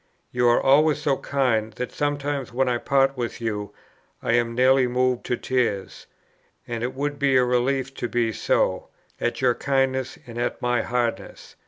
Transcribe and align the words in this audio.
You 0.31 0.47
are 0.47 0.59
always 0.59 0.99
so 0.99 1.17
kind, 1.17 1.73
that 1.73 1.91
sometimes, 1.91 2.51
when 2.51 2.67
I 2.67 2.79
part 2.79 3.15
with 3.15 3.39
you, 3.39 3.71
I 4.23 4.31
am 4.33 4.55
nearly 4.55 4.87
moved 4.87 5.23
to 5.27 5.37
tears, 5.37 6.07
and 6.67 6.81
it 6.81 6.95
would 6.95 7.19
be 7.19 7.35
a 7.37 7.43
relief 7.45 7.93
to 7.97 8.09
be 8.09 8.33
so, 8.33 8.87
at 9.19 9.41
your 9.41 9.53
kindness 9.53 10.17
and 10.25 10.39
at 10.39 10.59
my 10.59 10.81
hardness. 10.81 11.55